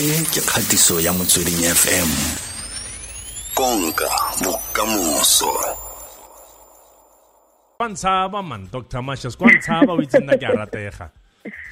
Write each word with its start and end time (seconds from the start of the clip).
e 0.00 0.24
ke 0.32 0.40
kgatiso 0.40 0.96
ya 1.04 1.12
motsweding 1.12 1.60
fm 1.76 2.10
konka 3.54 4.08
bokamoso. 4.40 5.52
Kwantshaba 7.76 8.42
man 8.42 8.64
dr 8.72 9.02
masha 9.02 9.28
skwantshaba 9.30 9.92
o 9.92 10.00
itse 10.00 10.16
nna 10.18 10.38
ke 10.40 10.46
a 10.48 10.56
ratega. 10.56 11.10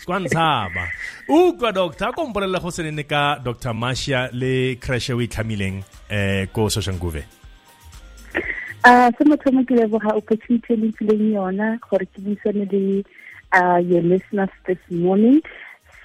Skwantshaba 0.04 0.84
utlwa 1.28 1.72
doctor 1.72 2.08
a 2.08 2.12
kompolele 2.12 2.60
go 2.60 2.68
senene 2.68 3.08
ka 3.08 3.38
dr 3.40 3.72
masha 3.72 4.28
le 4.32 4.76
crashe 4.76 5.16
o 5.16 5.24
itlhamileng 5.24 5.80
um 6.10 6.46
ko 6.52 6.68
soshankuve 6.68 7.24
Uh, 8.84 9.10
se 9.16 9.24
mothomo 9.24 9.64
ke 9.64 9.72
leboga 9.72 10.12
opportunity 10.14 10.74
e 10.74 10.76
le 10.76 10.92
ntsileng 10.92 11.32
yona 11.32 11.80
gore 11.80 12.04
ke 12.04 12.20
buisane 12.20 12.68
le 12.72 13.04
uh, 13.56 13.80
your 13.88 14.02
listeners 14.02 14.52
this 14.66 14.78
morning 14.90 15.40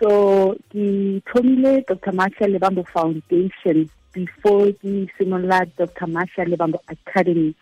so 0.04 0.56
ke 0.72 0.86
thomile 1.32 1.82
dr. 1.88 2.12
Marcia 2.12 2.48
Lebambo 2.48 2.84
foundation 2.94 3.90
before 4.11 4.74
ke 4.84 5.07
simolola 5.16 5.60
dr. 5.78 6.07
Marcia 6.07 6.44
Lebambo 6.46 6.80
academy. 6.89 7.56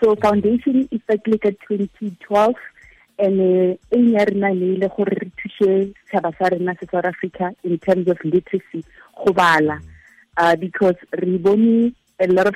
So 0.00 0.14
foundation 0.14 0.86
e 0.92 1.00
startile 1.02 1.40
ka 1.42 1.50
2012 1.66 2.54
and 3.18 3.40
e 3.98 4.00
ya 4.14 4.24
rena 4.30 4.54
le 4.54 4.68
ile 4.76 4.88
gore 4.96 5.18
re 5.22 5.30
thuse 5.40 5.90
setšhaba 5.98 6.32
sa 6.38 6.52
rena 6.54 6.76
se 6.78 6.86
south 6.92 7.10
africa 7.12 7.50
in 7.64 7.78
terms 7.78 8.06
of 8.06 8.22
literacy 8.22 8.84
go 9.18 9.32
bala. 9.32 9.80
Uh, 10.36 10.54
because 10.54 10.94
re 11.18 11.36
bone 11.36 11.92
a 12.20 12.26
lot 12.28 12.46
of 12.46 12.54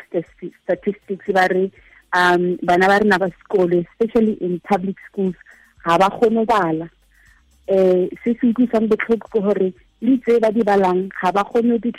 statistics 0.62 1.34
ba 1.34 1.48
re 1.50 1.66
um 2.14 2.58
bana 2.62 2.86
ba 2.86 3.02
rena 3.02 3.18
ba 3.18 3.34
sekolo 3.42 3.84
especially 3.86 4.38
in 4.38 4.60
public 4.72 4.96
schools 5.10 5.34
ga 5.84 5.98
ba 5.98 6.14
kgone 6.14 6.46
bala 6.46 6.86
eh 7.72 8.08
se 8.22 8.34
se 8.38 8.46
utlwisang 8.52 8.88
botlhoko 8.92 9.28
ke 9.32 9.40
gore 9.48 9.68
le 10.06 10.14
tse 10.18 10.40
ba 10.44 10.50
di 10.52 10.62
balang 10.70 11.08
ga 11.20 11.32
ba 11.32 11.44
kgone 11.44 11.78
di 11.80 11.92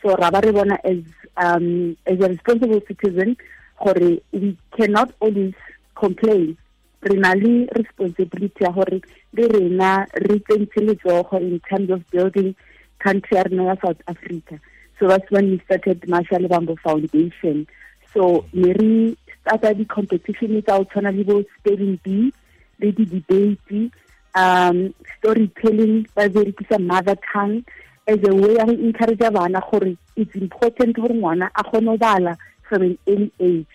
so 0.00 0.14
ra 0.20 0.30
ba 0.30 0.40
re 0.44 0.52
bona 0.52 0.76
as 0.84 1.00
um 1.44 1.96
as 2.06 2.20
a 2.20 2.28
responsible 2.28 2.82
citizen 2.88 3.36
gore 3.82 4.20
we 4.32 4.56
cannot 4.76 5.10
always 5.20 5.54
complain. 5.94 6.56
Re 7.02 7.16
na 7.16 7.32
le 7.34 7.66
responsibility 7.76 8.64
ya 8.64 8.70
gore 8.72 9.00
le 9.32 9.48
rena 9.48 10.06
re 10.28 10.38
tsentse 10.40 10.80
letsogo 10.86 11.40
in 11.40 11.60
terms 11.68 11.90
of 11.90 12.00
building 12.10 12.54
country 12.98 13.36
ya 13.36 13.42
rena 13.42 13.64
ya 13.64 13.76
south 13.84 14.00
africa. 14.06 14.60
So 14.98 15.08
that's 15.08 15.30
when 15.30 15.50
we 15.50 15.60
started 15.64 16.08
Marcia 16.08 16.38
Lebambo 16.38 16.78
foundation. 16.78 17.66
So 18.12 18.44
ne 18.52 18.72
re 18.72 19.16
starta 19.40 19.74
di-competition 19.76 20.62
tsa 20.62 20.78
go 20.78 20.84
tshwana 20.84 21.16
le 21.16 21.24
bo 21.24 21.44
spelling 21.58 21.98
bee 22.04 22.32
le 22.80 22.92
di-debate 22.92 23.90
um 24.34 24.94
storytelling 25.18 26.06
ba 26.14 26.28
berekisa 26.28 26.78
mother 26.78 27.16
tongue 27.32 27.64
as 28.06 28.18
a 28.28 28.34
way 28.34 28.54
ya 28.54 28.64
go 28.64 28.72
encourage 28.72 29.18
bana 29.32 29.60
gore 29.70 29.96
it's 30.16 30.34
important 30.34 30.96
gore 30.96 31.14
ngwana 31.14 31.50
a 31.54 31.62
kgone 31.64 31.86
go 31.86 31.96
bala 31.96 32.36
from 32.68 32.82
an 32.82 32.98
early 33.08 33.32
age. 33.40 33.66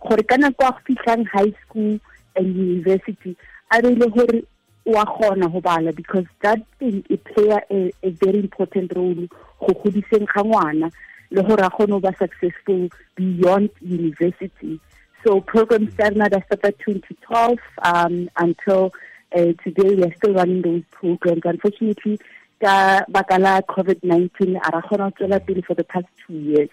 Gore 0.00 0.22
ka 0.22 0.36
nako 0.36 0.68
a 0.68 0.72
go 0.72 0.78
fitlhang 0.86 1.26
high 1.26 1.52
school 1.64 1.98
and 2.36 2.56
university 2.56 3.36
a 3.70 3.80
beile 3.80 4.10
gore 4.12 4.42
wa 4.84 5.04
kgona 5.04 5.50
go 5.52 5.60
bala 5.60 5.92
because 5.92 6.24
that 6.42 6.60
thing 6.78 7.04
e 7.08 7.16
play 7.16 7.50
a, 7.70 7.92
a 8.02 8.10
very 8.10 8.40
important 8.40 8.92
role 8.96 9.26
go 9.60 9.72
godiseng 9.82 10.26
ga 10.26 10.42
ngwana 10.42 10.90
le 11.30 11.42
gore 11.42 11.64
a 11.64 11.70
kgone 11.70 12.00
ba 12.00 12.12
successful 12.18 12.88
beyond 13.16 13.70
university. 13.80 14.80
So 15.24 15.40
programs 15.40 15.94
tsa 15.94 16.10
rena 16.10 16.28
that 16.30 16.46
started 16.46 16.78
2012 16.86 17.58
um, 17.82 18.30
until 18.36 18.92
uh, 19.34 19.52
today 19.62 19.94
we 19.94 20.04
are 20.04 20.14
still 20.16 20.34
running 20.34 20.62
those 20.62 20.82
programs. 20.90 21.42
Unfortunately 21.44 22.18
ka 22.60 23.04
baka 23.08 23.38
la 23.38 23.60
covid-19 23.62 24.58
a 24.58 24.70
ra 24.70 24.82
kgona 24.82 25.10
go 25.10 25.16
tswela 25.16 25.38
pele 25.46 25.62
for 25.62 25.74
the 25.74 25.84
past 25.84 26.06
two 26.26 26.34
years. 26.34 26.70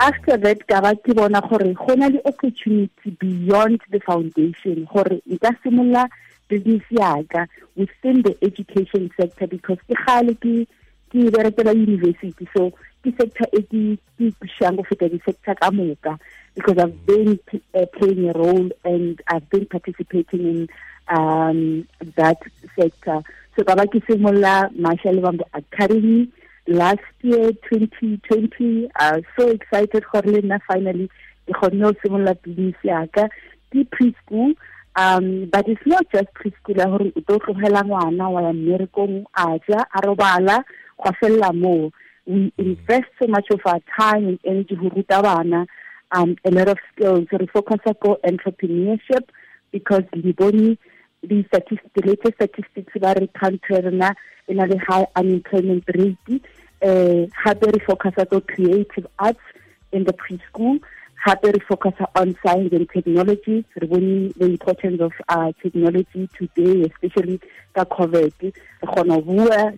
After 0.00 0.36
that 0.36 0.66
ka 0.66 0.80
ba 0.80 0.94
ke 0.96 1.14
bona 1.14 1.40
gore 1.40 1.72
go 1.74 1.94
na 1.94 2.08
le 2.08 2.20
opportunity 2.24 3.10
beyond 3.18 3.80
the 3.90 4.00
foundation 4.00 4.88
gore 4.92 5.22
nka 5.28 5.54
simolola 5.62 6.08
business 6.48 6.82
yaka 6.90 7.46
within 7.76 8.22
the 8.22 8.36
education 8.42 9.10
sector 9.16 9.46
because 9.46 9.78
ke 9.88 9.94
gale 10.06 10.34
ke 10.34 10.66
ke 11.12 11.30
berekela 11.30 11.76
university. 11.76 12.48
So 12.56 12.72
ke 13.04 13.14
sector 13.14 13.46
e 13.54 13.62
ke 13.62 13.82
ke 14.18 14.34
pushang 14.42 14.76
go 14.76 14.82
feta 14.82 15.08
di-sector 15.08 15.54
ka 15.54 15.70
moka 15.70 16.18
because 16.54 16.76
I've 16.76 17.06
been 17.06 17.38
uh, 17.72 17.86
playing 17.94 18.28
a 18.28 18.32
role 18.32 18.68
and 18.84 19.22
I've 19.28 19.48
been 19.48 19.66
participating 19.66 20.42
in 20.42 20.68
um, 21.10 21.86
that 22.16 22.38
sector. 22.78 23.22
So 23.56 23.64
ka 23.64 23.74
ba 23.74 23.86
ke 23.86 24.00
simolola 24.06 24.70
Marcia 24.76 25.10
Lebambo 25.10 25.44
Academy 25.54 26.28
last 26.66 27.00
year 27.22 27.52
2020 27.70 28.88
uh, 29.00 29.20
so 29.36 29.48
excited 29.48 30.04
gore 30.12 30.22
le 30.26 30.58
finally 30.68 31.08
ke 31.48 31.52
kgonne 31.56 31.80
go 31.80 31.92
simolola 32.02 32.34
business 32.42 32.76
yaka 32.84 33.24
ke 33.72 33.84
preschool 33.94 34.52
um 34.96 35.48
but 35.50 35.66
it's 35.66 35.86
not 35.86 36.04
just 36.12 36.28
preschool 36.38 36.76
ya 36.76 36.86
gore 36.92 37.08
o 37.16 37.20
tlo 37.24 37.38
tlogela 37.40 37.82
ngwana 37.88 38.28
wa 38.28 38.42
ya 38.42 38.52
mmerekong 38.52 39.24
a 39.34 39.58
ja 39.68 39.80
a 39.96 40.00
robala 40.06 40.62
go 41.02 41.10
felela 41.20 41.52
moo 41.52 41.90
we 42.26 42.52
invest 42.58 43.08
so 43.18 43.26
much 43.26 43.48
of 43.50 43.60
our 43.64 43.80
time 43.98 44.28
and 44.28 44.38
energy 44.44 44.76
go 44.76 44.92
ruta 44.94 45.22
bana 45.22 45.66
um, 46.12 46.36
a 46.44 46.50
lot 46.50 46.68
of 46.68 46.78
skills. 46.92 47.26
So 47.30 47.38
we 47.38 47.46
focus 47.46 47.78
on 47.86 48.16
entrepreneurship 48.26 49.28
because 49.72 50.04
bone 50.12 50.78
the 51.22 51.44
statistics, 51.48 51.90
the 51.94 52.02
latest 52.06 52.34
statistics 52.34 52.92
about 52.96 53.16
the 53.16 53.28
country 53.28 53.80
na 53.92 54.12
in 54.46 54.58
a 54.60 54.78
high 54.78 55.06
unemployment 55.16 55.84
rate. 55.94 56.44
How 56.80 57.54
we 57.54 57.78
focus 57.80 58.12
on 58.16 58.40
creative 58.42 59.06
arts 59.18 59.40
in 59.92 60.04
the 60.04 60.12
preschool. 60.12 60.80
How 61.16 61.36
we 61.42 61.52
focus 61.68 61.94
on 62.14 62.36
science 62.44 62.72
and 62.72 62.88
technology. 62.88 63.64
The 63.74 64.32
importance 64.40 65.00
of 65.00 65.12
uh, 65.28 65.52
technology 65.60 66.28
today, 66.38 66.82
especially 66.82 67.40
the 67.74 67.84
COVID. 67.84 68.32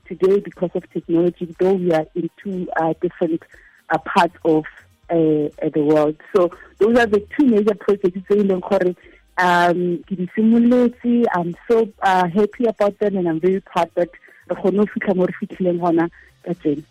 Today, 0.07 0.41
because 0.41 0.71
of 0.75 0.91
technology, 0.93 1.57
though 1.59 1.73
we 1.73 1.93
are 1.93 2.07
in 2.15 2.31
two 2.43 2.69
uh, 2.77 2.93
different 3.01 3.43
uh, 3.89 3.99
parts 3.99 4.37
of 4.45 4.65
uh, 5.09 5.49
the 5.75 5.83
world. 5.83 6.17
So 6.37 6.51
those 6.79 6.99
are 6.99 7.07
the 7.07 7.27
two 7.37 7.47
major 7.47 7.75
projects 7.75 8.17
e 8.31 8.97
um 9.41 9.99
ke 10.07 10.17
di 10.21 10.27
simoletse 10.37 11.25
I'm 11.35 11.57
so 11.67 11.89
uh, 12.03 12.27
happy 12.29 12.67
about 12.67 12.99
them 12.99 13.17
and 13.17 13.29
I'm 13.29 13.41
very 13.41 13.61
proud 13.61 13.91
that 13.97 14.11
re 14.51 14.57
kgone 14.57 14.83
go 14.83 14.87
fitlha 14.95 15.17
mo 15.17 15.27
re 15.27 15.35
fitlhileng 15.41 15.81
gona 15.85 16.09
ka 16.45 16.55
tsene 16.61 16.85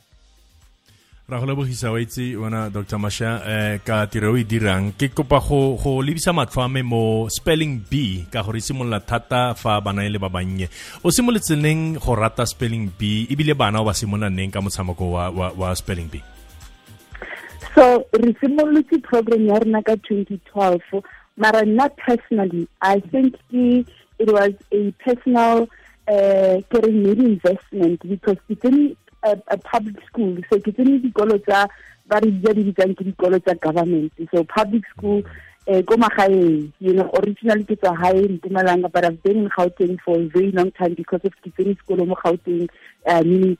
ra 1.29 1.37
go 1.37 1.45
lebogisa 1.45 1.91
wa 1.93 2.01
itse 2.01 2.33
wena 2.41 2.73
dr 2.73 2.97
masha 2.97 3.45
eh, 3.45 3.77
ka 3.85 4.09
tiro 4.09 4.33
e 4.33 4.43
dirang. 4.43 4.97
Ke 4.97 5.13
kopa 5.13 5.37
go 5.37 5.77
go 5.77 6.01
lebisa 6.01 6.33
matlho 6.33 6.65
a 6.65 6.69
me 6.69 6.81
mo 6.81 7.29
spelling 7.29 7.85
b 7.85 8.25
ka 8.33 8.41
gore 8.41 8.57
e 8.57 8.65
simolola 8.65 8.97
thata 8.97 9.53
fa 9.53 9.77
bana 9.79 10.01
e 10.01 10.09
le 10.09 10.17
ba 10.17 10.29
bannye. 10.29 10.65
O 11.05 11.13
simolotse 11.13 11.53
neng 11.53 12.01
go 12.01 12.17
rata 12.17 12.49
spelling 12.49 12.89
b 12.97 13.29
ebile 13.29 13.53
bana 13.53 13.81
o 13.81 13.85
ba 13.85 13.93
simolola 13.93 14.33
neng 14.33 14.49
ka 14.49 14.57
motshameko 14.59 15.05
wa, 15.05 15.29
wa, 15.29 15.53
wa 15.53 15.73
spelling 15.77 16.09
b? 16.09 16.17
So 17.77 18.09
re 18.09 18.33
simolotse 18.41 18.97
program 19.05 19.45
ya 19.45 19.61
rena 19.61 19.85
ka 19.85 20.01
2012 20.01 20.81
mara 21.39 21.65
not 21.65 21.95
personally. 21.97 22.67
I 22.81 22.99
think 22.99 23.35
ke 23.49 23.87
it 24.19 24.29
was 24.31 24.53
a 24.71 24.91
personal 25.03 25.67
uh, 26.07 26.61
re 26.85 26.91
need 26.91 27.19
investment 27.19 28.07
because 28.07 28.37
tsene 28.55 28.95
a, 29.23 29.37
a 29.47 29.57
public 29.57 29.95
school. 30.05 30.37
So 30.49 30.59
bitsang 32.67 32.95
ke 32.99 33.07
dikolo 33.09 33.39
tsa 33.43 33.55
government. 33.55 34.11
So 34.33 34.43
public 34.43 34.83
school 34.95 35.23
magaeng 35.97 36.71
you 36.79 36.93
know 36.93 37.09
originally 37.21 37.63
ke 37.63 37.77
tswa 37.77 37.93
hae 37.95 38.27
mpumalanga 38.27 38.91
but 38.91 39.05
i've 39.05 39.21
been 39.23 39.45
in 39.45 39.49
gauteng 39.49 39.99
for 40.01 40.17
a 40.17 40.25
very 40.35 40.51
long 40.51 40.71
time 40.71 40.95
because 40.95 41.21
of 41.23 41.33
ke 41.45 41.53
tsene 41.53 41.75
sekolo 41.77 42.07
mo 42.09 42.17
gauteng 42.23 42.65
uh, 43.05 43.21
meaning 43.21 43.55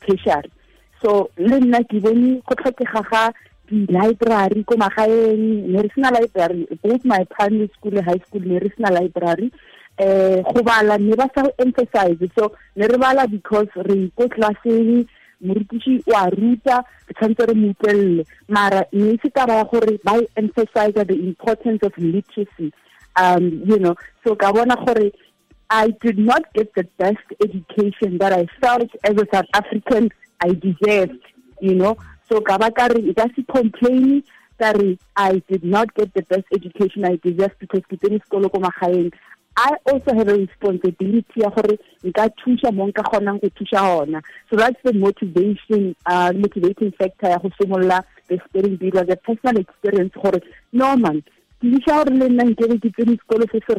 so 1.02 1.30
le 1.38 1.60
nna 1.62 1.84
ke 1.86 2.02
bone 2.02 2.42
go 2.50 2.56
tlhokega 2.56 3.04
ga 3.12 3.24
di-library 3.70 4.64
ko 4.66 4.76
magaeng 4.76 5.70
ne 5.70 5.82
re 5.82 5.90
sena 5.96 6.12
library 6.12 6.68
both 6.84 7.06
my 7.06 7.24
primary 7.30 7.70
school 7.78 7.94
le 7.94 8.02
high 8.02 8.22
school 8.26 8.42
ne 8.42 8.60
re 8.60 8.72
sena 8.76 8.90
library. 8.92 9.52
Eh 9.98 10.42
go 10.42 10.64
bala 10.64 10.98
ne 10.98 11.16
ba 11.16 11.30
sa 11.36 11.44
emphasize 11.60 12.28
so 12.36 12.52
ne 12.76 12.88
re 12.88 12.98
bala 12.98 13.28
because 13.28 13.70
re 13.86 14.12
ko 14.18 14.28
classeng 14.28 15.08
morutiši 15.44 16.04
wa 16.08 16.26
ruta 16.34 16.84
re 17.08 17.14
tshwanetse 17.14 17.48
re 17.48 17.54
mo 17.54 17.72
utlwelele. 17.74 18.26
Mara 18.50 18.84
ne 18.92 19.18
se 19.22 19.30
taba 19.30 19.62
ya 19.62 19.64
gore 19.64 20.00
ba 20.04 20.20
emphasize 20.36 20.94
the 20.94 21.18
importance 21.30 21.84
of 21.84 21.94
literacy. 21.98 22.74
Um 23.16 23.62
you 23.66 23.78
know 23.78 23.96
so 24.26 24.36
ka 24.36 24.52
bona 24.52 24.76
gore 24.86 25.12
I 25.70 25.90
did 26.02 26.18
not 26.18 26.52
get 26.54 26.74
the 26.74 26.84
best 26.98 27.28
education 27.44 28.18
that 28.18 28.34
I 28.34 28.48
felt 28.60 28.90
as 29.04 29.16
a 29.18 29.28
South 29.32 29.46
African 29.54 30.10
I 30.42 30.54
deserved, 30.54 31.22
you 31.60 31.76
know. 31.76 31.98
So 32.30 32.40
Kabakari, 32.42 33.10
it 33.10 33.16
doesn't 33.16 33.48
complain 33.48 34.24
that 34.60 34.76
I 35.16 35.42
did 35.50 35.64
not 35.64 35.94
get 35.96 36.14
the 36.14 36.22
best 36.24 36.46
education 36.54 37.06
I 37.06 37.16
deserved 37.16 37.56
because 37.60 37.82
Kiteni 37.92 38.22
Skolo 38.26 38.52
Komakain, 38.52 39.12
I 39.58 39.76
also 39.88 40.14
have 40.14 40.28
a 40.28 40.38
responsibility 40.38 41.42
ya 41.42 41.50
gore 41.50 41.78
nka 42.04 42.30
thusha 42.30 42.72
mo 42.72 42.88
nka 42.88 43.04
kgonang 43.04 43.42
go 43.42 43.50
thusha 43.50 43.80
hona 43.80 44.22
so 44.50 44.56
that's 44.56 44.82
the 44.84 44.94
motivation 44.94 45.96
uh, 46.06 46.32
motivating 46.34 46.92
factor 46.94 47.30
ya 47.30 47.38
go 47.40 47.50
the 48.30 48.92
was 48.94 49.10
a 49.10 49.18
personal 49.18 49.58
experience 49.58 50.14
gore 50.14 50.40
no 50.72 50.96
man 50.96 51.22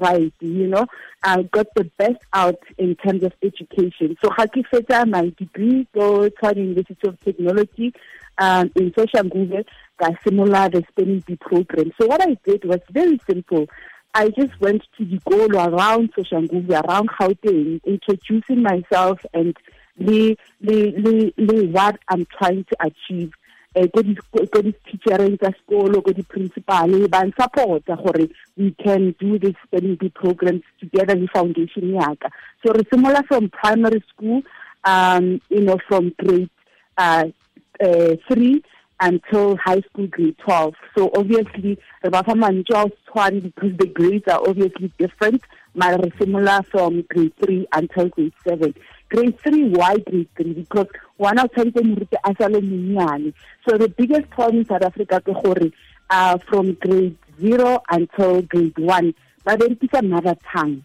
right 0.01 0.33
you 0.41 0.67
know? 0.67 0.87
I 1.23 1.43
got 1.45 1.67
the 1.75 1.85
best 1.97 2.21
out 2.33 2.59
in 2.79 2.97
terms 2.97 3.23
of 3.23 3.33
education. 3.43 4.17
So 4.23 4.31
fetsa 4.31 5.09
my 5.09 5.33
degree 5.37 5.87
go 5.95 6.29
Tshwane 6.29 6.57
University 6.57 7.09
of 7.09 7.21
Technology 7.21 7.95
um, 8.39 8.71
in 8.77 8.91
Soshanguve 8.93 9.65
ka 9.99 10.11
simolola 10.25 10.71
the 10.71 10.85
spelling 10.89 11.21
bee 11.21 11.37
program. 11.37 11.93
So 12.01 12.07
what 12.07 12.23
I 12.23 12.37
did 12.45 12.65
was 12.65 12.81
very 12.91 13.21
simple. 13.27 13.67
I 14.15 14.31
just 14.31 14.61
went 14.61 14.83
to 14.99 15.05
the 15.05 15.21
goal 15.29 15.55
around 15.55 16.11
social 16.17 16.43
Soshanguve, 16.43 16.85
around 16.85 17.11
Gauteng, 17.11 17.81
introducing 17.85 18.63
myself 18.63 19.25
and 19.33 19.57
the, 19.97 20.37
the, 20.61 20.91
the, 20.91 21.35
the 21.37 21.67
what 21.67 21.99
I'm 22.09 22.27
trying 22.27 22.65
to 22.65 22.77
achieve. 22.81 23.33
Eh 23.75 23.87
ko 23.87 24.03
di 24.03 24.19
ko 24.33 24.59
di 24.63 24.75
teachereng 24.83 25.39
tsa 25.39 25.55
sekolo 25.55 26.03
ko 26.03 26.11
di 26.11 26.27
principal 26.27 26.91
ba 27.07 27.23
support 27.39 27.87
gore 27.87 28.27
we 28.59 28.75
can 28.83 29.15
do 29.23 29.39
this 29.39 29.55
spelling 29.63 29.95
bee 29.95 30.11
programs 30.11 30.63
together 30.81 31.15
with 31.15 31.31
foundation 31.31 31.95
yaka 31.95 32.31
so 32.67 32.75
re 32.75 32.83
similar 32.91 33.23
from 33.31 33.47
primary 33.49 34.03
school 34.11 34.43
um 34.83 35.41
you 35.51 35.63
know 35.63 35.79
from 35.87 36.11
grade 36.19 36.51
uh, 36.99 37.31
uh 37.79 38.17
3 38.27 38.59
until 39.01 39.57
high 39.57 39.81
school 39.81 40.07
grade 40.09 40.37
12. 40.39 40.75
So 40.97 41.11
obviously, 41.17 41.79
one 42.03 43.41
because 43.41 43.77
the 43.79 43.87
grades 43.87 44.29
are 44.29 44.41
obviously 44.47 44.93
different, 44.99 45.43
but 45.75 46.13
similar 46.19 46.63
from 46.71 47.03
grade 47.03 47.33
3 47.45 47.67
until 47.73 48.09
grade 48.09 48.33
7. 48.47 48.75
Grade 49.09 49.41
3, 49.41 49.69
why 49.71 49.97
grade 49.99 50.29
3? 50.37 50.53
Because 50.55 50.87
one 51.17 51.39
of 51.39 51.51
the 51.55 53.37
So 53.69 53.79
the 53.79 53.89
biggest 53.89 54.31
problem 54.31 54.59
in 54.59 54.67
South 54.67 54.83
Africa 54.83 55.23
is 55.27 55.73
uh, 56.11 56.39
from 56.39 56.75
grade 56.75 57.17
0 57.41 57.83
until 57.91 58.43
grade 58.43 58.79
1, 58.79 59.15
but 59.45 59.61
then 59.61 59.79
it's 59.81 59.95
another 59.95 60.37
tongue. 60.53 60.85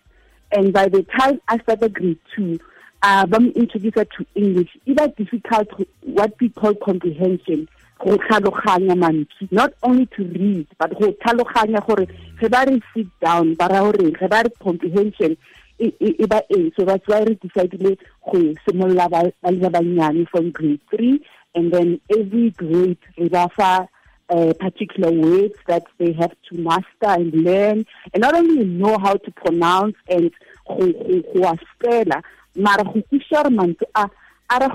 And 0.52 0.72
by 0.72 0.88
the 0.88 1.04
time 1.04 1.42
I 1.48 1.58
started 1.60 1.94
grade 1.94 2.20
2, 2.36 2.60
uh, 3.02 3.28
when 3.28 3.52
introduced 3.52 3.96
to 3.96 4.26
English, 4.36 4.70
it 4.86 5.00
was 5.00 5.12
difficult, 5.18 5.68
what 6.02 6.34
we 6.40 6.50
call 6.50 6.74
comprehension 6.76 7.68
go 8.06 8.18
tlhaloganya 8.18 8.96
mantswe 8.96 9.48
not 9.52 9.74
only 9.82 10.06
to 10.16 10.24
read 10.24 10.68
but 10.80 10.92
go 11.00 11.12
tlhaloganya 11.22 11.82
gore 11.88 12.06
ge 12.40 12.48
ba 12.54 12.62
re 12.70 12.80
sit 12.94 13.08
down 13.20 13.56
ba 13.56 13.68
ra 13.68 13.82
gore 13.82 14.12
ge 14.20 14.28
ba 14.30 14.44
re 14.46 14.52
comprehension 14.62 15.36
e 15.80 16.26
ba 16.30 16.40
eng 16.56 16.72
so 16.76 16.86
that's 16.86 17.08
why 17.08 17.24
re 17.26 17.34
decidile 17.42 17.98
go 18.30 18.40
simolola 18.66 19.10
ba 19.10 19.24
le 19.52 19.60
ba 19.66 19.70
bannyane 19.78 20.28
from 20.30 20.52
grade 20.52 20.80
three 20.94 21.18
and 21.56 21.74
then 21.74 22.00
every 22.18 22.52
grade 22.52 23.02
re 23.18 23.28
ba 23.30 23.50
fa 23.58 23.88
uh, 24.30 24.54
particular 24.60 25.12
words 25.12 25.58
that 25.68 25.84
they 25.98 26.12
have 26.14 26.36
to 26.50 26.58
master 26.58 27.10
and 27.18 27.34
learn 27.34 27.86
and 28.14 28.22
not 28.22 28.36
only 28.36 28.66
know 28.66 28.98
how 29.00 29.16
to 29.16 29.32
pronounce 29.32 29.98
and 30.10 30.32
go 30.68 31.42
a 31.50 31.58
spela 31.66 32.22
mara 32.56 32.84
go 32.84 33.02
kuša 33.10 33.42
gore 33.42 33.56
mantswe 33.58 33.90
a 33.96 34.06
a 34.50 34.60
ra 34.60 34.70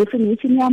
definition 0.00 0.58
ya 0.58 0.70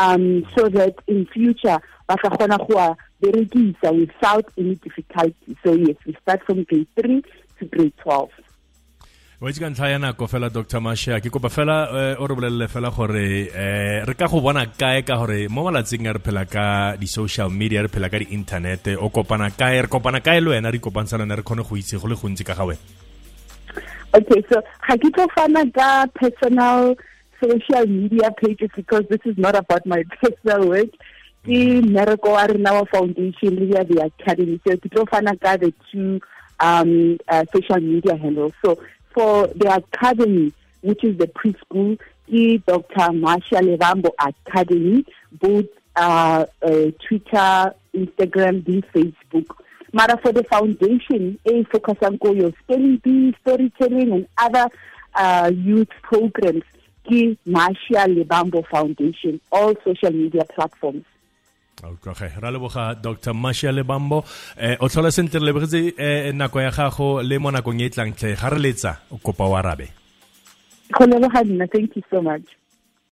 um 0.00 0.24
so 0.56 0.68
that 0.68 0.94
in 1.06 1.26
future 1.26 1.78
ba 2.08 2.16
ka 2.16 2.28
kgona 2.34 2.58
go 2.66 2.96
berekisa 3.22 3.92
without 3.92 4.46
any 4.58 4.74
difficulty. 4.76 5.56
So 5.62 5.72
yes 5.72 5.96
we 6.06 6.16
start 6.22 6.42
from 6.46 6.64
grade 6.64 6.88
3 6.96 7.22
to 7.58 7.64
grade 7.66 7.92
12 8.04 8.30
wa 9.40 9.48
itse 9.48 9.60
ka 9.60 9.68
ntlha 9.72 9.88
ya 9.88 9.98
nako 9.98 10.26
fela 10.28 10.48
dr 10.52 10.80
Marcia 10.84 11.16
ke 11.24 11.30
kopa 11.32 11.48
fela 11.48 11.76
o 12.20 12.26
re 12.28 12.34
bolelele 12.36 12.66
fela 12.68 12.90
gore 12.92 13.48
um 13.48 14.04
re 14.08 14.14
ka 14.14 14.26
go 14.28 14.40
bona 14.44 14.66
kae 14.82 15.00
ka 15.00 15.16
gore 15.16 15.48
mo 15.48 15.64
malatsing 15.64 16.08
a 16.08 16.12
re 16.12 16.20
phela 16.20 16.44
ka 16.44 16.96
di-social 17.00 17.48
media 17.48 17.80
re 17.80 17.88
phela 17.88 18.12
ka 18.12 18.20
di-internet 18.20 18.92
o 19.00 19.08
kopana 19.08 19.48
kae 19.48 19.80
re 19.80 19.88
kopana 19.88 20.20
kae 20.20 20.44
le 20.44 20.52
wena 20.52 20.68
re 20.68 20.76
ikopantsha 20.76 21.16
lena 21.16 21.40
re 21.40 21.42
kgone 21.42 21.64
go 21.64 21.80
itse 21.80 21.96
go 21.96 22.12
le 22.12 22.20
gontsi 22.20 22.44
ka 22.44 22.52
ga 22.52 22.68
wena? 22.68 22.84
Okay 24.12 24.44
so 24.52 24.60
ga 24.84 24.94
ke 25.00 25.08
tlo 25.08 25.24
fana 25.32 25.64
ka 25.72 26.04
personal 26.20 26.92
social 27.40 27.86
media 27.86 28.30
pages 28.30 28.70
because 28.74 29.04
this 29.08 29.20
is 29.24 29.36
not 29.38 29.54
about 29.54 29.86
my 29.86 30.04
personal 30.22 30.68
work. 30.68 30.88
The 31.44 31.80
Miracle 31.80 32.32
Arinawa 32.32 32.88
Foundation, 32.90 33.60
we 33.60 33.74
are 33.74 33.84
the 33.84 34.04
academy. 34.04 34.60
So 34.66 34.76
to 34.76 34.88
fana 34.88 35.38
the 35.40 35.72
two 35.90 36.20
um, 36.60 37.18
uh, 37.28 37.44
social 37.52 37.80
media 37.80 38.16
handles. 38.16 38.52
So 38.62 38.78
for 39.14 39.46
the 39.48 39.74
academy, 39.74 40.52
which 40.82 41.02
is 41.02 41.16
the 41.16 41.26
preschool, 41.28 41.98
the 42.28 42.58
Dr. 42.66 43.12
Marcia 43.12 43.56
Lebambo 43.56 44.10
Academy, 44.18 45.04
both 45.32 45.66
uh, 45.96 46.44
uh, 46.62 46.90
Twitter, 47.08 47.74
Instagram, 47.94 48.66
and 48.66 48.86
Facebook. 48.92 49.46
Mara 49.92 50.18
for 50.18 50.32
the 50.32 50.44
foundation, 50.44 51.38
a 51.46 51.64
focus 51.64 51.96
on 52.02 52.18
your 52.36 52.52
spelling 52.62 52.98
bee, 52.98 53.34
storytelling, 53.40 54.12
and 54.12 54.28
other 54.38 54.68
uh, 55.14 55.50
youth 55.52 55.88
programs 56.02 56.62
ke 57.10 57.36
Marcia 57.46 58.06
Lebambo 58.06 58.62
Foundation, 58.70 59.40
all 59.50 59.74
social 59.84 60.12
media 60.12 60.44
platforms. 60.54 61.04
okay 61.82 62.30
ra 62.38 62.50
leboga 62.50 62.94
dr 62.94 63.32
marcia 63.32 63.72
lebambo 63.72 64.22
eh, 64.56 64.76
o 64.80 64.88
tlhola 64.88 65.10
sentle 65.10 65.40
lebogetse 65.40 65.94
eh, 65.96 66.32
nako 66.34 66.60
ya 66.60 66.70
gago 66.70 67.22
le 67.22 67.38
mo 67.38 67.50
nakong 67.50 67.80
e 67.80 67.86
e 67.86 67.90
tlang 67.90 68.12
ga 68.12 68.48
re 68.52 68.58
letsa 68.58 68.92
kopa 69.22 69.44
o 69.48 69.56
arabe. 69.56 69.88
Go 70.92 71.06
leboga 71.06 71.40
nna 71.44 71.66
thank 71.72 71.96
you 71.96 72.02
so 72.10 72.20
much 72.22 72.59